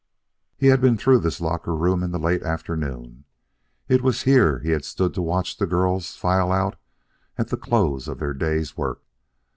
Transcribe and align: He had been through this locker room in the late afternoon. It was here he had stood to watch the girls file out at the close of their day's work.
He 0.57 0.65
had 0.73 0.81
been 0.81 0.97
through 0.97 1.19
this 1.19 1.39
locker 1.39 1.75
room 1.75 2.01
in 2.01 2.09
the 2.11 2.17
late 2.17 2.41
afternoon. 2.41 3.25
It 3.87 4.01
was 4.01 4.23
here 4.23 4.57
he 4.57 4.71
had 4.71 4.83
stood 4.83 5.13
to 5.13 5.21
watch 5.21 5.57
the 5.57 5.67
girls 5.67 6.15
file 6.15 6.51
out 6.51 6.75
at 7.37 7.49
the 7.49 7.55
close 7.57 8.07
of 8.07 8.17
their 8.17 8.33
day's 8.33 8.75
work. 8.75 9.03